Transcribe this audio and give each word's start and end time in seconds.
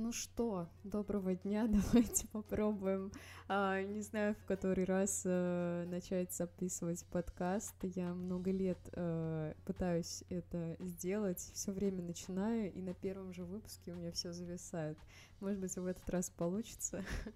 Ну 0.00 0.12
что, 0.12 0.68
доброго 0.84 1.34
дня, 1.34 1.66
давайте 1.92 2.28
попробуем. 2.28 3.10
А, 3.48 3.82
не 3.82 4.00
знаю, 4.00 4.36
в 4.36 4.44
который 4.44 4.84
раз 4.84 5.22
э, 5.24 5.86
начать 5.88 6.32
записывать 6.32 7.04
подкаст. 7.06 7.74
Я 7.82 8.14
много 8.14 8.52
лет 8.52 8.78
э, 8.92 9.54
пытаюсь 9.66 10.22
это 10.28 10.76
сделать, 10.78 11.40
все 11.40 11.72
время 11.72 12.04
начинаю, 12.04 12.72
и 12.72 12.80
на 12.80 12.94
первом 12.94 13.32
же 13.32 13.44
выпуске 13.44 13.92
у 13.92 13.96
меня 13.96 14.12
все 14.12 14.32
зависает. 14.32 14.96
Может 15.40 15.58
быть, 15.58 15.74
в 15.74 15.84
этот 15.84 16.08
раз 16.08 16.30
получится. 16.30 17.04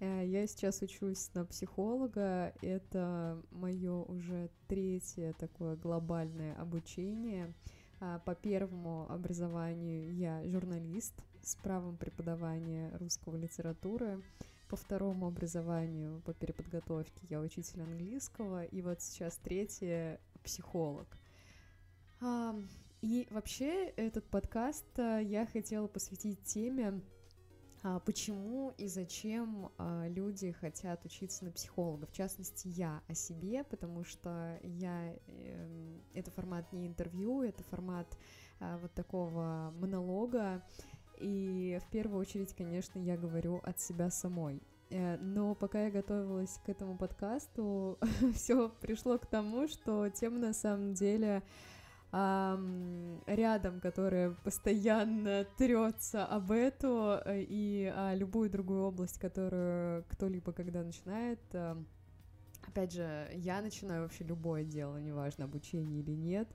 Э, 0.00 0.24
я 0.24 0.46
сейчас 0.46 0.80
учусь 0.80 1.34
на 1.34 1.44
психолога. 1.44 2.54
Это 2.62 3.42
мое 3.50 4.04
уже 4.04 4.48
третье 4.68 5.34
такое 5.36 5.74
глобальное 5.74 6.54
обучение. 6.54 7.52
А, 8.00 8.18
по 8.20 8.34
первому 8.34 9.10
образованию 9.10 10.14
я 10.14 10.42
журналист 10.48 11.14
с 11.42 11.56
правом 11.56 11.96
преподавания 11.96 12.96
русского 12.98 13.36
литературы. 13.36 14.22
По 14.68 14.76
второму 14.76 15.26
образованию, 15.26 16.20
по 16.26 16.34
переподготовке, 16.34 17.26
я 17.28 17.40
учитель 17.40 17.82
английского. 17.82 18.64
И 18.64 18.82
вот 18.82 19.00
сейчас 19.00 19.36
третье— 19.38 20.20
психолог. 20.44 21.06
И 23.00 23.28
вообще 23.30 23.86
этот 23.90 24.24
подкаст 24.24 24.86
а, 24.98 25.20
я 25.20 25.46
хотела 25.46 25.86
посвятить 25.86 26.42
теме 26.42 27.00
почему 28.04 28.72
и 28.78 28.88
зачем 28.88 29.70
а, 29.78 30.06
люди 30.08 30.52
хотят 30.52 31.04
учиться 31.04 31.44
на 31.44 31.52
психолога. 31.52 32.06
В 32.06 32.12
частности, 32.12 32.68
я 32.68 33.02
о 33.08 33.14
себе, 33.14 33.64
потому 33.64 34.04
что 34.04 34.58
я... 34.62 35.14
Эм, 35.26 36.02
это 36.14 36.30
формат 36.30 36.72
не 36.72 36.86
интервью, 36.86 37.42
это 37.42 37.62
формат 37.64 38.18
а, 38.60 38.78
вот 38.78 38.92
такого 38.94 39.72
монолога. 39.78 40.64
И 41.18 41.78
в 41.86 41.90
первую 41.90 42.20
очередь, 42.20 42.54
конечно, 42.54 42.98
я 42.98 43.16
говорю 43.16 43.60
от 43.64 43.80
себя 43.80 44.10
самой. 44.10 44.62
Э, 44.90 45.16
но 45.18 45.54
пока 45.54 45.84
я 45.84 45.90
готовилась 45.90 46.58
к 46.64 46.68
этому 46.68 46.96
подкасту, 46.96 47.98
все 48.34 48.68
пришло 48.80 49.18
к 49.18 49.26
тому, 49.26 49.68
что 49.68 50.08
тема 50.08 50.38
на 50.38 50.52
самом 50.52 50.94
деле 50.94 51.42
рядом, 52.10 53.80
которая 53.80 54.30
постоянно 54.42 55.46
трется 55.58 56.24
об 56.24 56.50
эту 56.52 57.20
э, 57.24 57.42
и 57.42 57.92
о 57.94 58.14
любую 58.14 58.48
другую 58.48 58.84
область, 58.84 59.18
которую 59.18 60.04
кто-либо 60.08 60.52
когда 60.52 60.82
начинает. 60.82 61.38
Э, 61.52 61.76
опять 62.66 62.92
же, 62.92 63.30
я 63.34 63.60
начинаю 63.60 64.02
вообще 64.02 64.24
любое 64.24 64.64
дело, 64.64 64.96
неважно, 64.96 65.44
обучение 65.44 66.00
или 66.00 66.12
нет. 66.12 66.48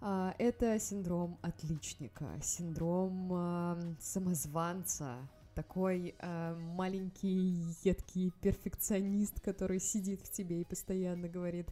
А, 0.00 0.34
это 0.38 0.78
синдром 0.78 1.38
отличника, 1.42 2.28
синдром 2.40 3.96
самозванца, 3.98 5.16
такой 5.56 6.14
э, 6.18 6.54
маленький 6.54 7.56
едкий 7.82 8.30
перфекционист, 8.42 9.40
который 9.40 9.80
сидит 9.80 10.20
в 10.20 10.30
тебе 10.30 10.60
и 10.60 10.64
постоянно 10.64 11.28
говорит, 11.28 11.66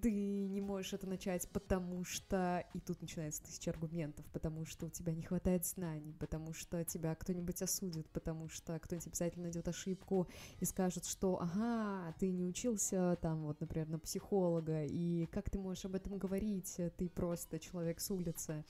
ты 0.00 0.10
не 0.12 0.60
можешь 0.60 0.92
это 0.92 1.06
начать, 1.06 1.48
потому 1.48 2.04
что... 2.04 2.64
И 2.74 2.80
тут 2.80 3.00
начинается 3.00 3.42
тысяча 3.42 3.70
аргументов, 3.70 4.24
потому 4.32 4.64
что 4.64 4.86
у 4.86 4.90
тебя 4.90 5.12
не 5.12 5.22
хватает 5.22 5.66
знаний, 5.66 6.14
потому 6.18 6.52
что 6.52 6.84
тебя 6.84 7.14
кто-нибудь 7.14 7.60
осудит, 7.62 8.08
потому 8.10 8.48
что 8.48 8.78
кто-нибудь 8.78 9.06
обязательно 9.06 9.44
найдет 9.44 9.68
ошибку 9.68 10.28
и 10.60 10.64
скажет, 10.64 11.04
что 11.06 11.40
ага, 11.40 12.14
ты 12.18 12.30
не 12.30 12.44
учился 12.44 13.16
там 13.20 13.44
вот, 13.44 13.60
например, 13.60 13.88
на 13.88 13.98
психолога, 13.98 14.84
и 14.84 15.26
как 15.26 15.50
ты 15.50 15.58
можешь 15.58 15.84
об 15.84 15.94
этом 15.94 16.18
говорить, 16.18 16.80
ты 16.96 17.08
просто 17.08 17.58
человек 17.58 18.00
с 18.00 18.10
улицы. 18.10 18.64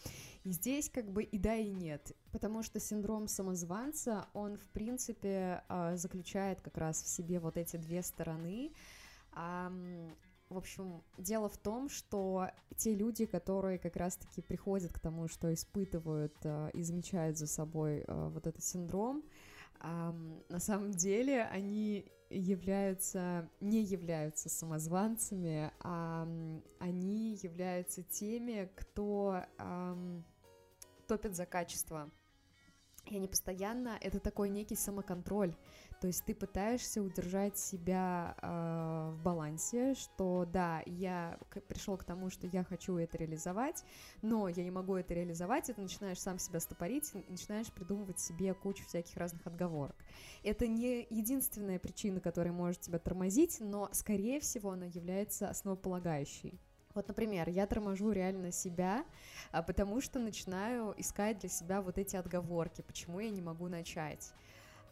И 0.44 0.50
здесь 0.50 0.88
как 0.88 1.10
бы 1.10 1.22
и 1.22 1.38
да, 1.38 1.54
и 1.54 1.70
нет, 1.70 2.12
потому 2.32 2.62
что 2.62 2.80
синдром 2.80 3.28
самозванца, 3.28 4.26
он 4.34 4.56
в 4.56 4.66
принципе 4.68 5.62
а, 5.68 5.96
заключает 5.96 6.60
как 6.60 6.76
раз 6.78 7.02
в 7.02 7.08
себе 7.08 7.38
вот 7.40 7.56
эти 7.56 7.76
две 7.76 8.02
стороны, 8.02 8.72
в 10.54 10.58
общем, 10.58 11.02
дело 11.18 11.48
в 11.48 11.58
том, 11.58 11.88
что 11.88 12.48
те 12.76 12.94
люди, 12.94 13.26
которые 13.26 13.78
как 13.78 13.96
раз-таки 13.96 14.40
приходят 14.40 14.92
к 14.92 15.00
тому, 15.00 15.28
что 15.28 15.52
испытывают 15.52 16.34
э, 16.44 16.70
и 16.72 16.82
замечают 16.82 17.36
за 17.36 17.46
собой 17.46 18.04
э, 18.06 18.28
вот 18.28 18.46
этот 18.46 18.64
синдром, 18.64 19.22
на 19.82 20.60
самом 20.60 20.92
деле 20.92 21.42
они 21.42 22.10
являются, 22.30 23.50
не 23.60 23.82
являются 23.82 24.48
самозванцами, 24.48 25.72
а 25.80 26.26
они 26.78 27.34
являются 27.42 28.02
теми, 28.02 28.70
кто 28.76 29.42
топит 31.06 31.36
за 31.36 31.44
качество. 31.44 32.10
И 33.06 33.16
они 33.16 33.28
постоянно, 33.28 33.98
это 34.00 34.20
такой 34.20 34.48
некий 34.48 34.76
самоконтроль, 34.76 35.54
то 36.04 36.08
есть 36.08 36.22
ты 36.26 36.34
пытаешься 36.34 37.00
удержать 37.00 37.56
себя 37.56 38.36
э, 38.42 39.12
в 39.14 39.22
балансе, 39.22 39.94
что 39.94 40.44
да, 40.44 40.82
я 40.84 41.38
пришел 41.66 41.96
к 41.96 42.04
тому, 42.04 42.28
что 42.28 42.46
я 42.46 42.62
хочу 42.62 42.98
это 42.98 43.16
реализовать, 43.16 43.82
но 44.20 44.46
я 44.48 44.64
не 44.64 44.70
могу 44.70 44.96
это 44.96 45.14
реализовать, 45.14 45.70
и 45.70 45.72
ты 45.72 45.80
начинаешь 45.80 46.20
сам 46.20 46.38
себя 46.38 46.60
стопорить, 46.60 47.10
и 47.14 47.24
начинаешь 47.30 47.72
придумывать 47.72 48.20
себе 48.20 48.52
кучу 48.52 48.84
всяких 48.84 49.16
разных 49.16 49.46
отговорок. 49.46 49.96
Это 50.42 50.66
не 50.66 51.06
единственная 51.08 51.78
причина, 51.78 52.20
которая 52.20 52.52
может 52.52 52.82
тебя 52.82 52.98
тормозить, 52.98 53.56
но, 53.60 53.88
скорее 53.92 54.40
всего, 54.40 54.72
она 54.72 54.84
является 54.84 55.48
основополагающей. 55.48 56.60
Вот, 56.94 57.08
например, 57.08 57.48
я 57.48 57.66
торможу 57.66 58.12
реально 58.12 58.52
себя, 58.52 59.04
а, 59.52 59.62
потому 59.62 60.02
что 60.02 60.20
начинаю 60.20 60.94
искать 60.98 61.38
для 61.38 61.48
себя 61.48 61.80
вот 61.80 61.96
эти 61.96 62.14
отговорки, 62.14 62.82
почему 62.82 63.20
я 63.20 63.30
не 63.30 63.40
могу 63.40 63.68
начать. 63.68 64.34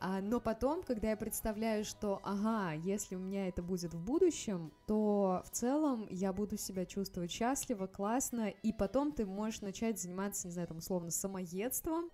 А, 0.04 0.20
но 0.20 0.40
потом, 0.40 0.82
когда 0.82 1.10
я 1.10 1.16
представляю, 1.16 1.84
что, 1.84 2.20
ага, 2.24 2.72
если 2.72 3.14
у 3.14 3.20
меня 3.20 3.46
это 3.46 3.62
будет 3.62 3.94
в 3.94 4.04
будущем, 4.04 4.72
то 4.88 5.44
в 5.46 5.50
целом 5.50 6.08
я 6.10 6.32
буду 6.32 6.58
себя 6.58 6.84
чувствовать 6.84 7.30
счастливо, 7.30 7.86
классно, 7.86 8.48
и 8.48 8.72
потом 8.72 9.12
ты 9.12 9.24
можешь 9.24 9.60
начать 9.60 10.00
заниматься, 10.00 10.48
не 10.48 10.54
знаю, 10.54 10.66
там, 10.66 10.78
условно, 10.78 11.12
самоедством, 11.12 12.10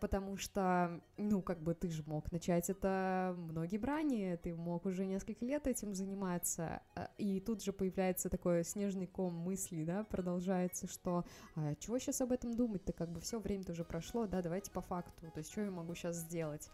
потому 0.00 0.36
что, 0.36 1.00
ну, 1.16 1.40
как 1.40 1.62
бы 1.62 1.74
ты 1.74 1.88
же 1.88 2.02
мог 2.06 2.30
начать 2.32 2.68
это 2.70 3.34
многим 3.36 3.84
ранее, 3.84 4.36
ты 4.36 4.54
мог 4.54 4.84
уже 4.84 5.06
несколько 5.06 5.44
лет 5.44 5.66
этим 5.66 5.94
заниматься, 5.94 6.82
а, 6.94 7.10
и 7.18 7.40
тут 7.40 7.62
же 7.62 7.72
появляется 7.72 8.28
такой 8.28 8.64
снежный 8.64 9.06
ком 9.06 9.34
мыслей, 9.34 9.84
да, 9.84 10.02
продолжается, 10.04 10.88
что, 10.88 11.24
а 11.54 11.74
чего 11.76 11.98
сейчас 11.98 12.20
об 12.20 12.32
этом 12.32 12.56
думать-то, 12.56 12.92
как 12.92 13.10
бы 13.10 13.20
все 13.20 13.38
время-то 13.38 13.72
уже 13.72 13.84
прошло, 13.84 14.26
да, 14.26 14.42
давайте 14.42 14.72
по 14.72 14.80
факту, 14.80 15.30
то 15.32 15.38
есть 15.38 15.52
что 15.52 15.60
я 15.60 15.70
могу 15.70 15.94
сейчас 15.94 16.16
сделать. 16.16 16.68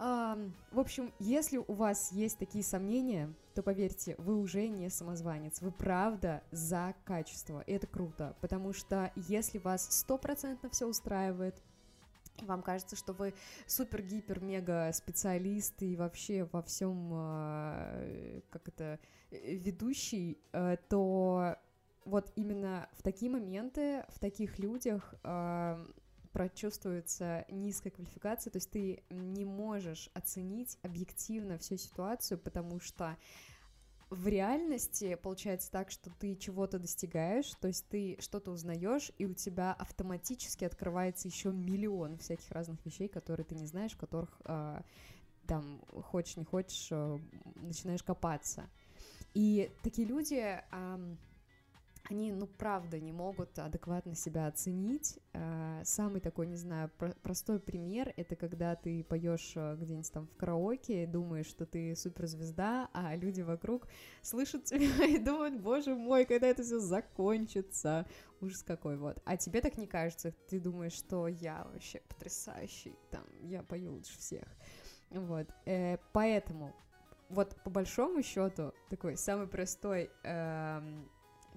А, 0.00 0.38
в 0.70 0.78
общем, 0.78 1.12
если 1.18 1.58
у 1.58 1.72
вас 1.72 2.12
есть 2.12 2.38
такие 2.38 2.62
сомнения, 2.62 3.34
то 3.54 3.64
поверьте, 3.64 4.14
вы 4.18 4.36
уже 4.36 4.68
не 4.68 4.90
самозванец, 4.90 5.60
вы 5.60 5.72
правда 5.72 6.44
за 6.52 6.94
качество, 7.04 7.62
и 7.66 7.72
это 7.72 7.88
круто, 7.88 8.36
потому 8.40 8.72
что 8.72 9.12
если 9.16 9.58
вас 9.58 9.88
стопроцентно 9.90 10.70
все 10.70 10.86
устраивает, 10.86 11.60
вам 12.42 12.62
кажется, 12.62 12.94
что 12.94 13.12
вы 13.12 13.34
супер-гипер-мега 13.66 14.92
специалист 14.92 15.82
и 15.82 15.96
вообще 15.96 16.48
во 16.52 16.62
всем, 16.62 17.10
а, 17.12 18.40
как 18.50 18.68
это, 18.68 19.00
ведущий, 19.32 20.38
э, 20.52 20.76
то 20.88 21.56
вот 22.04 22.32
именно 22.36 22.88
в 22.92 23.02
такие 23.02 23.30
моменты, 23.30 24.04
в 24.08 24.20
таких 24.20 24.58
людях 24.58 25.14
прочувствуется 26.38 27.44
низкая 27.48 27.90
квалификация, 27.90 28.52
то 28.52 28.58
есть 28.58 28.70
ты 28.70 29.02
не 29.10 29.44
можешь 29.44 30.08
оценить 30.14 30.78
объективно 30.82 31.58
всю 31.58 31.76
ситуацию, 31.76 32.38
потому 32.38 32.78
что 32.78 33.16
в 34.08 34.28
реальности 34.28 35.16
получается 35.16 35.68
так, 35.72 35.90
что 35.90 36.10
ты 36.20 36.36
чего-то 36.36 36.78
достигаешь, 36.78 37.50
то 37.60 37.66
есть 37.66 37.88
ты 37.88 38.18
что-то 38.20 38.52
узнаешь, 38.52 39.10
и 39.18 39.26
у 39.26 39.34
тебя 39.34 39.72
автоматически 39.72 40.64
открывается 40.64 41.26
еще 41.26 41.50
миллион 41.50 42.18
всяких 42.18 42.48
разных 42.52 42.86
вещей, 42.86 43.08
которые 43.08 43.44
ты 43.44 43.56
не 43.56 43.66
знаешь, 43.66 43.94
в 43.94 43.98
которых 43.98 44.40
э, 44.44 44.80
там 45.48 45.80
хочешь 46.04 46.36
не 46.36 46.44
хочешь 46.44 46.86
э, 46.92 47.18
начинаешь 47.56 48.04
копаться. 48.04 48.70
И 49.34 49.72
такие 49.82 50.06
люди 50.06 50.36
э, 50.40 51.16
они, 52.10 52.32
ну, 52.32 52.46
правда, 52.46 52.98
не 52.98 53.12
могут 53.12 53.58
адекватно 53.58 54.14
себя 54.14 54.46
оценить. 54.46 55.18
Э, 55.34 55.82
самый 55.84 56.20
такой, 56.20 56.46
не 56.46 56.56
знаю, 56.56 56.90
про- 56.96 57.14
простой 57.22 57.60
пример— 57.60 58.12
это 58.16 58.34
когда 58.34 58.74
ты 58.76 59.04
поешь 59.04 59.52
э, 59.56 59.76
где-нибудь 59.76 60.10
там 60.12 60.26
в 60.26 60.36
караоке, 60.36 61.06
думаешь, 61.06 61.46
что 61.46 61.66
ты 61.66 61.94
суперзвезда, 61.94 62.88
а 62.92 63.14
люди 63.16 63.42
вокруг 63.42 63.86
слышат 64.22 64.64
тебя 64.64 65.04
и 65.06 65.18
думают, 65.18 65.60
боже 65.60 65.94
мой, 65.94 66.24
когда 66.24 66.46
это 66.46 66.62
все 66.62 66.78
закончится. 66.78 68.06
Ужас 68.40 68.62
какой, 68.62 68.96
вот. 68.96 69.20
А 69.24 69.36
тебе 69.36 69.60
так 69.60 69.76
не 69.76 69.86
кажется, 69.86 70.32
ты 70.48 70.60
думаешь, 70.60 70.92
что 70.92 71.28
я 71.28 71.66
вообще 71.72 72.00
потрясающий, 72.08 72.96
там, 73.10 73.24
я 73.42 73.62
пою 73.62 73.92
лучше 73.92 74.18
всех. 74.18 74.44
Вот, 75.10 75.46
э, 75.66 75.98
поэтому 76.12 76.74
вот 77.28 77.54
по 77.62 77.70
большому 77.70 78.22
счету 78.22 78.72
такой 78.88 79.16
самый 79.16 79.46
простой 79.46 80.10
эм, 80.22 81.08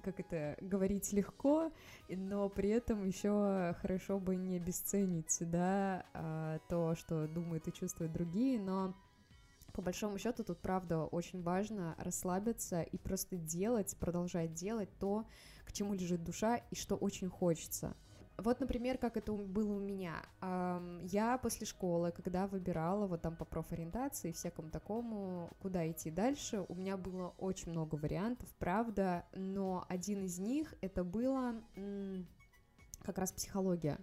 как 0.01 0.19
это, 0.19 0.57
говорить 0.61 1.13
легко, 1.13 1.71
но 2.09 2.49
при 2.49 2.69
этом 2.69 3.05
еще 3.05 3.75
хорошо 3.81 4.19
бы 4.19 4.35
не 4.35 4.57
обесценить, 4.57 5.37
да, 5.41 6.05
а, 6.13 6.59
то, 6.69 6.95
что 6.95 7.27
думают 7.27 7.67
и 7.67 7.73
чувствуют 7.73 8.11
другие, 8.11 8.59
но 8.59 8.95
по 9.73 9.81
большому 9.81 10.17
счету 10.17 10.43
тут, 10.43 10.59
правда, 10.59 11.05
очень 11.05 11.41
важно 11.41 11.95
расслабиться 11.97 12.81
и 12.81 12.97
просто 12.97 13.37
делать, 13.37 13.95
продолжать 13.99 14.53
делать 14.53 14.89
то, 14.99 15.25
к 15.65 15.71
чему 15.71 15.93
лежит 15.93 16.23
душа 16.23 16.57
и 16.57 16.75
что 16.75 16.95
очень 16.95 17.29
хочется. 17.29 17.95
Вот, 18.41 18.59
например, 18.59 18.97
как 18.97 19.17
это 19.17 19.33
было 19.33 19.73
у 19.73 19.79
меня. 19.79 20.23
Я 21.03 21.37
после 21.37 21.67
школы, 21.67 22.11
когда 22.11 22.47
выбирала 22.47 23.07
вот 23.07 23.21
там 23.21 23.35
по 23.35 23.45
профориентации 23.45 24.29
и 24.29 24.33
всякому 24.33 24.69
такому, 24.71 25.49
куда 25.61 25.89
идти 25.89 26.09
дальше, 26.09 26.65
у 26.67 26.75
меня 26.75 26.97
было 26.97 27.33
очень 27.37 27.71
много 27.71 27.95
вариантов, 27.95 28.49
правда, 28.57 29.25
но 29.33 29.85
один 29.89 30.23
из 30.23 30.39
них 30.39 30.73
это 30.81 31.03
было 31.03 31.55
как 33.03 33.17
раз 33.17 33.31
психология. 33.31 33.99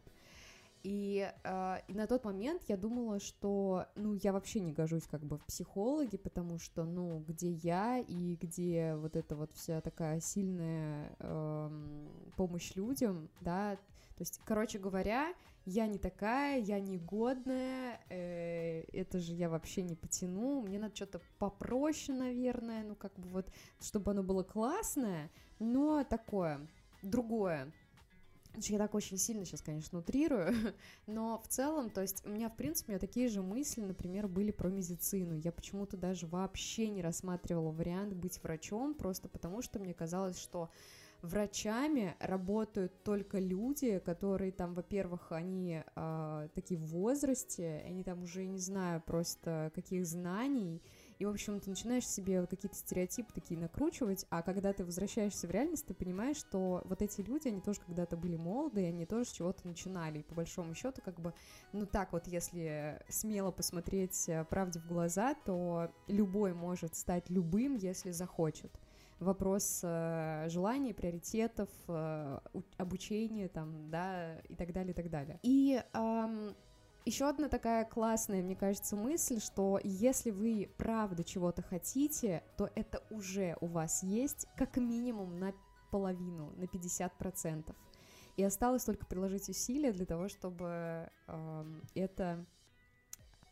И, 0.85 1.31
э, 1.43 1.77
и 1.89 1.95
на 1.95 2.07
тот 2.07 2.25
момент 2.25 2.63
я 2.69 2.77
думала, 2.77 3.19
что, 3.19 3.87
ну, 3.97 4.15
я 4.15 4.33
вообще 4.33 4.61
не 4.61 4.73
гожусь 4.73 5.07
как 5.07 5.25
бы 5.25 5.39
в 5.39 5.45
психологи, 5.45 6.17
потому 6.17 6.59
что, 6.59 6.85
ну, 6.85 7.25
где 7.27 7.51
я 7.51 7.99
и 7.99 8.37
где 8.37 8.95
вот 8.95 9.17
эта 9.17 9.35
вот 9.35 9.53
вся 9.55 9.81
такая 9.81 10.21
сильная 10.21 11.17
э, 11.19 12.07
помощь 12.37 12.75
людям, 12.77 13.29
да, 13.41 13.77
то 14.19 14.23
есть, 14.23 14.41
короче 14.45 14.81
говоря, 14.81 15.33
я 15.65 15.87
не 15.87 15.97
такая, 15.97 16.59
я 16.59 16.81
не 16.81 16.99
годная, 16.99 18.01
э, 18.09 18.81
это 18.93 19.21
же 19.21 19.33
я 19.33 19.49
вообще 19.49 19.83
не 19.83 19.95
потяну, 19.95 20.61
мне 20.63 20.81
надо 20.81 20.97
что-то 20.97 21.21
попроще, 21.39 22.19
наверное, 22.19 22.83
ну, 22.83 22.97
как 22.97 23.17
бы 23.17 23.29
вот, 23.29 23.53
чтобы 23.81 24.11
оно 24.11 24.25
было 24.25 24.43
классное, 24.43 25.31
но 25.61 26.03
такое, 26.03 26.67
другое, 27.03 27.73
я 28.57 28.79
так 28.79 28.93
очень 28.97 29.19
сильно 29.19 29.45
сейчас, 29.45 29.63
конечно, 29.63 30.01
утрирую, 30.01 30.53
но 31.07 31.41
в 31.41 31.47
целом, 31.47 31.91
то 31.91 32.03
есть 32.03 32.27
у 32.27 32.31
меня, 32.31 32.49
в 32.49 32.57
принципе, 32.57 32.91
у 32.91 32.93
меня 32.95 32.99
такие 32.99 33.29
же 33.29 33.41
мысли, 33.41 33.83
например, 33.83 34.27
были 34.27 34.51
про 34.51 34.69
медицину. 34.69 35.35
Я 35.35 35.53
почему-то 35.53 35.97
даже 35.97 36.27
вообще 36.27 36.89
не 36.89 37.03
рассматривала 37.03 37.71
вариант 37.71 38.15
быть 38.15 38.43
врачом, 38.43 38.95
просто 38.95 39.29
потому 39.29 39.63
что 39.63 39.79
мне 39.79 39.95
казалось, 39.95 40.41
что 40.41 40.71
врачами 41.23 42.17
работают 42.21 43.03
только 43.03 43.39
люди, 43.39 43.99
которые 43.99 44.53
там, 44.53 44.75
во-первых, 44.75 45.33
они 45.33 45.83
э, 45.97 46.49
такие 46.55 46.79
в 46.79 46.87
возрасте, 46.87 47.83
они 47.87 48.05
там 48.05 48.23
уже 48.23 48.47
не 48.47 48.59
знаю 48.59 49.03
просто 49.05 49.73
каких 49.75 50.07
знаний, 50.07 50.83
и, 51.19 51.25
в 51.25 51.31
общем, 51.31 51.59
ты 51.59 51.71
начинаешь 51.71 52.07
себе 52.07 52.47
какие-то 52.47 52.77
стереотипы 52.77 53.33
такие 53.33 53.59
накручивать, 53.59 54.25
а 54.31 54.43
когда 54.43 54.73
ты 54.73 54.85
возвращаешься 54.85 55.49
в 55.49 55.51
реальность, 55.51 55.87
ты 55.87 55.95
понимаешь, 55.95 56.37
что 56.37 56.83
вот 56.85 57.03
эти 57.03 57.23
люди, 57.23 57.49
они 57.49 57.61
тоже 57.61 57.81
когда-то 57.81 58.17
были 58.17 58.37
молоды, 58.37 58.83
и 58.83 58.87
они 58.87 59.05
тоже 59.05 59.33
чего-то 59.33 59.67
начинали, 59.67 60.21
и 60.21 60.23
по 60.23 60.35
большому 60.35 60.75
счету, 60.75 61.03
как 61.05 61.19
бы, 61.21 61.35
ну 61.73 61.87
так 61.87 62.13
вот, 62.13 62.29
если 62.29 63.03
смело 63.09 63.51
посмотреть 63.51 64.29
э, 64.29 64.45
правде 64.45 64.79
в 64.79 64.87
глаза, 64.87 65.35
то 65.35 65.91
любой 66.07 66.55
может 66.55 66.95
стать 66.95 67.29
любым, 67.31 67.75
если 67.75 68.13
захочет 68.13 68.79
вопрос 69.21 69.81
э, 69.83 70.47
желаний, 70.49 70.93
приоритетов, 70.93 71.69
э, 71.89 72.39
обучения, 72.77 73.49
там, 73.49 73.91
да, 73.91 74.39
и 74.49 74.55
так 74.55 74.73
далее, 74.73 74.93
и 74.93 74.95
так 74.95 75.11
далее. 75.11 75.41
И 75.43 75.83
эм, 75.93 76.55
еще 77.05 77.29
одна 77.29 77.49
такая 77.49 77.85
классная, 77.85 78.43
мне 78.43 78.55
кажется, 78.55 78.95
мысль, 78.95 79.41
что 79.41 79.81
если 79.83 80.31
вы 80.31 80.71
правда 80.77 81.25
чего-то 81.25 81.63
хотите, 81.63 82.45
то 82.57 82.71
это 82.75 83.03
уже 83.11 83.57
у 83.61 83.67
вас 83.67 84.03
есть 84.03 84.47
как 84.57 84.77
минимум 84.77 85.39
на 85.39 85.53
половину, 85.91 86.53
на 86.57 86.65
50%. 86.65 87.75
И 88.37 88.45
осталось 88.45 88.85
только 88.85 89.07
приложить 89.07 89.49
усилия 89.49 89.93
для 89.93 90.07
того, 90.07 90.29
чтобы 90.29 91.11
э, 91.27 91.65
это 91.95 92.47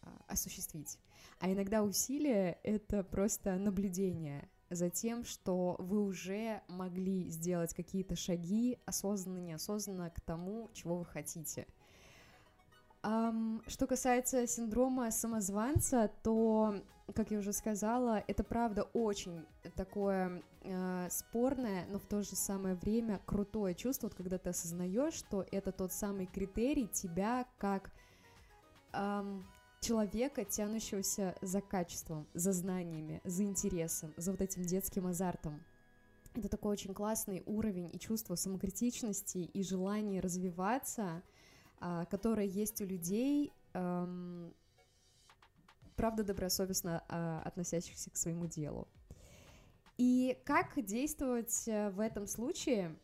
э, 0.02 0.06
осуществить. 0.28 0.98
А 1.40 1.50
иногда 1.50 1.82
усилия— 1.82 2.58
это 2.62 3.02
просто 3.02 3.56
наблюдение 3.56 4.48
за 4.70 4.90
тем, 4.90 5.24
что 5.24 5.76
вы 5.78 6.02
уже 6.02 6.62
могли 6.68 7.28
сделать 7.30 7.74
какие-то 7.74 8.16
шаги 8.16 8.78
осознанно, 8.84 9.38
неосознанно 9.38 10.10
к 10.10 10.20
тому, 10.20 10.70
чего 10.72 10.96
вы 10.96 11.04
хотите— 11.04 11.66
Um, 13.06 13.62
что 13.68 13.86
касается 13.86 14.48
синдрома 14.48 15.12
самозванца, 15.12 16.10
то, 16.24 16.74
как 17.14 17.30
я 17.30 17.38
уже 17.38 17.52
сказала, 17.52 18.24
это 18.26 18.42
правда 18.42 18.82
очень 18.94 19.46
такое 19.76 20.42
э, 20.62 21.08
спорное, 21.08 21.86
но 21.88 22.00
в 22.00 22.06
то 22.06 22.22
же 22.22 22.34
самое 22.34 22.74
время 22.74 23.20
крутое 23.24 23.76
чувство, 23.76 24.08
вот, 24.08 24.16
когда 24.16 24.38
ты 24.38 24.50
осознаешь, 24.50 25.14
что 25.14 25.46
это 25.52 25.70
тот 25.70 25.92
самый 25.92 26.26
критерий 26.26 26.88
тебя 26.88 27.46
как 27.58 27.92
эм, 28.92 29.46
человека, 29.80 30.44
тянущегося 30.44 31.34
за 31.42 31.60
качеством, 31.60 32.26
за 32.34 32.52
знаниями, 32.52 33.20
за 33.24 33.44
интересом, 33.44 34.12
за 34.16 34.32
вот 34.32 34.40
этим 34.40 34.62
детским 34.62 35.06
азартом. 35.06 35.62
Это 36.34 36.48
такой 36.48 36.72
очень 36.72 36.92
классный 36.92 37.42
уровень 37.46 37.90
и 37.92 37.98
чувство 37.98 38.34
самокритичности 38.34 39.38
и 39.38 39.62
желание 39.62 40.20
развиваться— 40.20 41.22
а, 41.78 42.06
которая 42.06 42.46
есть 42.46 42.80
у 42.80 42.86
людей, 42.86 43.52
правда 45.96 46.24
добросовестно 46.24 47.04
а, 47.08 47.42
относящихся 47.44 48.10
к 48.10 48.16
своему 48.16 48.46
делу. 48.46 48.88
И 49.98 50.38
как 50.44 50.82
действовать 50.84 51.66
э, 51.66 51.88
в 51.90 52.00
этом 52.00 52.26
случае? 52.26 52.94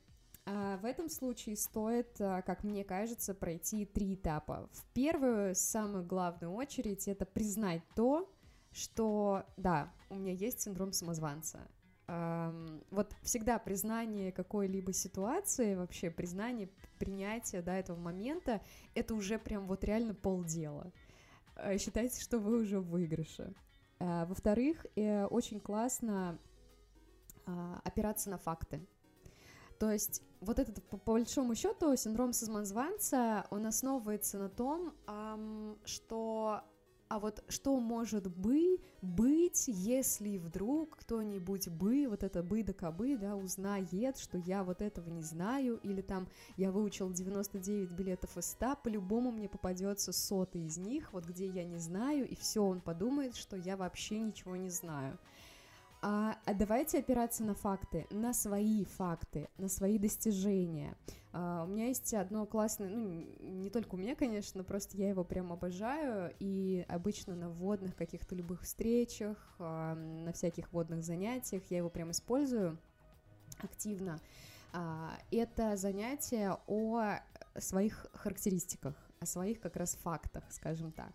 А, 0.45 0.77
в 0.79 0.85
этом 0.85 1.09
случае 1.09 1.57
стоит, 1.57 2.17
как 2.19 2.65
мне 2.65 2.85
кажется, 2.85 3.35
пройти 3.35 3.85
три 3.85 4.15
этапа. 4.15 4.69
В 4.73 4.85
первую, 4.93 5.55
самую 5.55 6.05
главную 6.05 6.53
очередь, 6.53 7.09
это 7.09 7.25
признать 7.27 7.83
то, 7.95 8.31
что, 8.73 9.45
да, 9.57 9.93
у 10.11 10.15
меня 10.15 10.33
есть 10.33 10.61
синдром 10.61 10.93
самозванца 10.93 11.69
вот 12.91 13.15
всегда 13.23 13.59
признание 13.59 14.33
какой-либо 14.33 14.93
ситуации, 14.93 15.75
вообще 15.75 16.11
признание, 16.11 16.69
принятие, 16.99 17.63
да, 17.63 17.77
этого 17.77 17.97
момента, 17.97 18.61
это 18.95 19.15
уже 19.15 19.39
прям 19.39 19.67
вот 19.67 19.85
реально 19.85 20.15
полдела. 20.15 20.93
Э, 21.57 21.79
считайте, 21.79 22.21
что 22.21 22.39
вы 22.39 22.61
уже 22.61 22.81
в 22.81 22.91
выигрыше. 22.91 23.55
Во-вторых, 23.99 24.85
э, 24.97 25.27
очень 25.27 25.61
классно 25.61 26.37
а, 27.47 27.81
опираться 27.85 28.31
на 28.31 28.39
факты. 28.39 28.85
То 29.83 29.91
есть 29.91 30.23
вот 30.41 30.61
этот, 30.61 30.81
по, 30.85 30.97
по 30.97 31.15
большому 31.15 31.57
счету, 31.57 31.97
синдром 31.97 32.33
самозванца, 32.33 33.49
он 33.51 33.67
основывается 33.67 34.39
на 34.39 34.49
том, 34.49 34.95
что 35.85 36.63
а 37.09 37.19
вот 37.19 37.43
что 37.49 37.81
может 37.81 38.29
бы 38.29 38.79
быть, 39.03 39.65
если 39.67 40.39
вдруг 40.39 40.99
кто-нибудь 40.99 41.69
бы, 41.69 42.07
вот 42.09 42.23
это 42.23 42.45
бы 42.45 42.63
да 42.63 42.73
кобы, 42.73 43.17
да, 43.17 43.35
узнает, 43.35 44.19
что 44.19 44.39
я 44.39 44.63
вот 44.63 44.83
этого 44.83 45.11
не 45.11 45.23
знаю, 45.23 45.81
или 45.83 46.01
там 46.01 46.29
я 46.57 46.71
выучил 46.71 47.11
99 47.11 47.91
билетов 47.91 48.39
из 48.39 48.47
100, 48.53 48.77
по-любому 48.85 49.33
мне 49.33 49.49
попадется 49.49 50.13
сотый 50.13 50.65
из 50.65 50.79
них, 50.79 51.13
вот 51.13 51.27
где 51.27 51.49
я 51.49 51.65
не 51.65 51.79
знаю, 51.79 52.29
и 52.29 52.37
все, 52.37 52.65
он 52.65 52.81
подумает, 52.81 53.35
что 53.35 53.57
я 53.57 53.77
вообще 53.77 54.21
ничего 54.21 54.55
не 54.55 54.71
знаю. 54.71 55.19
А, 56.05 56.37
а 56.47 56.55
давайте 56.55 56.99
опираться 56.99 57.45
на 57.45 57.55
факты, 57.55 58.09
на 58.11 58.35
свои 58.35 58.85
факты, 58.85 59.49
на 59.57 59.69
свои 59.69 59.99
достижения. 59.99 60.97
А, 61.33 61.63
у 61.63 61.69
меня 61.69 61.87
есть 61.87 62.13
одно 62.13 62.45
классное, 62.45 62.89
ну, 62.89 63.25
не 63.39 63.71
только 63.71 63.95
у 63.95 63.99
меня, 63.99 64.17
конечно, 64.17 64.65
просто 64.65 64.97
я 64.97 65.09
его 65.09 65.23
прям 65.23 65.53
обожаю, 65.53 66.35
и 66.41 66.85
обычно 66.89 67.37
на 67.37 67.49
водных 67.49 67.95
каких-то 67.95 68.35
любых 68.35 68.63
встречах, 68.63 69.55
а, 69.61 69.95
на 69.95 70.33
всяких 70.33 70.73
водных 70.73 71.05
занятиях 71.05 71.63
я 71.71 71.79
его 71.79 71.89
прям 71.89 72.11
использую 72.11 72.79
активно. 73.59 74.19
А, 74.73 75.13
это 75.31 75.77
занятие 75.77 76.59
о 76.67 77.21
своих 77.59 78.07
характеристиках, 78.13 78.97
о 79.21 79.27
своих 79.27 79.61
как 79.61 79.77
раз 79.77 79.95
фактах, 80.03 80.43
скажем 80.51 80.91
так. 80.91 81.13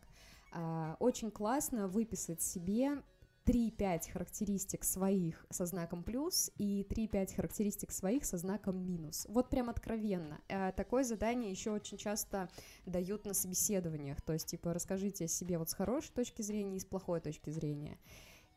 А, 0.54 0.96
очень 1.02 1.30
классно 1.30 1.90
выписать 1.90 2.42
себе 2.42 3.04
3-5 3.48 4.12
характеристик 4.12 4.84
своих 4.84 5.46
со 5.50 5.66
знаком 5.66 6.04
плюс 6.04 6.52
и 6.58 6.86
3-5 6.90 7.36
характеристик 7.36 7.92
своих 7.92 8.26
со 8.26 8.38
знаком 8.38 8.78
минус. 8.78 9.26
Вот 9.30 9.50
прям 9.50 9.70
откровенно. 9.70 10.42
Э, 10.50 10.74
такое 10.76 11.06
задание 11.06 11.50
еще 11.50 11.72
очень 11.72 11.98
часто 11.98 12.50
дают 12.86 13.26
на 13.26 13.34
собеседованиях. 13.34 14.22
То 14.22 14.34
есть, 14.34 14.48
типа, 14.48 14.74
расскажите 14.74 15.26
о 15.26 15.28
себе 15.30 15.58
вот 15.58 15.70
с 15.70 15.74
хорошей 15.74 16.12
точки 16.12 16.42
зрения 16.42 16.76
и 16.76 16.80
с 16.82 16.86
плохой 16.86 17.22
точки 17.22 17.50
зрения. 17.50 17.98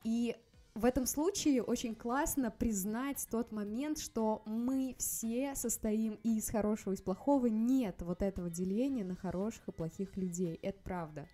И 0.03 0.37
в 0.75 0.85
этом 0.85 1.07
случае 1.07 1.63
очень 1.63 1.95
классно 1.95 2.51
признать 2.51 3.27
тот 3.31 3.53
момент, 3.53 3.99
что 3.99 4.43
мы 4.45 4.97
все 4.99 5.55
состоим 5.55 6.19
и 6.25 6.39
из 6.39 6.49
хорошего, 6.51 6.93
и 6.93 6.97
из 6.97 7.03
плохого. 7.03 7.47
Нет 7.47 8.03
вот 8.03 8.23
этого 8.23 8.51
деления 8.51 9.05
на 9.05 9.15
хороших 9.15 9.69
и 9.69 9.73
плохих 9.73 10.17
людей. 10.17 10.59
Это 10.63 10.81
правда 10.83 11.29